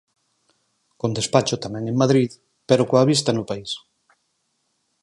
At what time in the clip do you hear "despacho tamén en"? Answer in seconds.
1.17-1.99